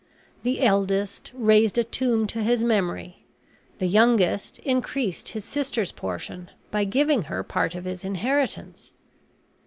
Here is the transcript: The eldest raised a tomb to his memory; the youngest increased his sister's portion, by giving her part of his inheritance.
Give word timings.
The 0.41 0.63
eldest 0.63 1.31
raised 1.35 1.77
a 1.77 1.83
tomb 1.83 2.25
to 2.25 2.41
his 2.41 2.63
memory; 2.63 3.23
the 3.77 3.85
youngest 3.85 4.57
increased 4.65 5.27
his 5.27 5.45
sister's 5.45 5.91
portion, 5.91 6.49
by 6.71 6.85
giving 6.85 7.25
her 7.25 7.43
part 7.43 7.75
of 7.75 7.85
his 7.85 8.03
inheritance. 8.03 8.93